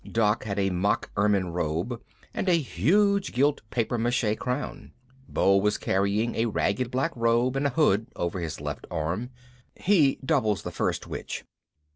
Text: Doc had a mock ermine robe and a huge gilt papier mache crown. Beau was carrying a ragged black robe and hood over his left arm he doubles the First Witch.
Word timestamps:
Doc 0.11 0.45
had 0.45 0.57
a 0.57 0.71
mock 0.71 1.11
ermine 1.15 1.49
robe 1.53 2.01
and 2.33 2.49
a 2.49 2.57
huge 2.59 3.33
gilt 3.33 3.61
papier 3.69 3.99
mache 3.99 4.35
crown. 4.39 4.93
Beau 5.29 5.57
was 5.57 5.77
carrying 5.77 6.33
a 6.33 6.47
ragged 6.47 6.89
black 6.89 7.11
robe 7.15 7.55
and 7.55 7.67
hood 7.67 8.07
over 8.15 8.39
his 8.39 8.59
left 8.59 8.87
arm 8.89 9.29
he 9.75 10.17
doubles 10.25 10.63
the 10.63 10.71
First 10.71 11.05
Witch. 11.05 11.45